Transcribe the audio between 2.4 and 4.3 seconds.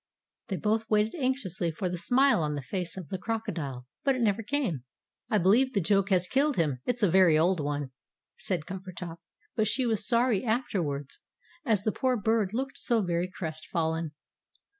on the face of the crocodile. But it